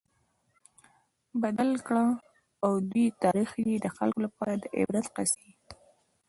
[1.41, 1.95] بدل کړ،
[2.63, 5.49] او د دوی تاريخ ئي د خلکو لپاره د عبرت قيصي